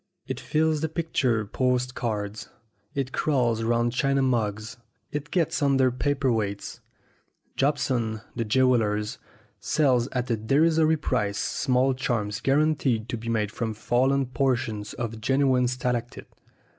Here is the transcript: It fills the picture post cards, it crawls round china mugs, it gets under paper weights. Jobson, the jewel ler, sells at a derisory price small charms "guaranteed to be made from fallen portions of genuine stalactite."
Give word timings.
It 0.25 0.39
fills 0.39 0.81
the 0.81 0.89
picture 0.89 1.45
post 1.45 1.93
cards, 1.93 2.49
it 2.95 3.11
crawls 3.11 3.61
round 3.61 3.91
china 3.93 4.23
mugs, 4.23 4.77
it 5.11 5.29
gets 5.29 5.61
under 5.61 5.91
paper 5.91 6.31
weights. 6.33 6.79
Jobson, 7.55 8.21
the 8.35 8.43
jewel 8.43 8.79
ler, 8.79 8.99
sells 9.59 10.07
at 10.07 10.27
a 10.31 10.37
derisory 10.37 10.97
price 10.97 11.37
small 11.37 11.93
charms 11.93 12.39
"guaranteed 12.41 13.09
to 13.09 13.15
be 13.17 13.29
made 13.29 13.51
from 13.51 13.75
fallen 13.75 14.25
portions 14.25 14.93
of 14.95 15.21
genuine 15.21 15.67
stalactite." 15.67 16.25